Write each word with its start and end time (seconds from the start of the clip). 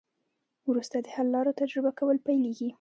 وروسته 0.69 0.95
د 0.99 1.07
حل 1.13 1.27
لارو 1.35 1.57
تجربه 1.61 1.91
کول 1.99 2.17
پیلیږي. 2.25 2.69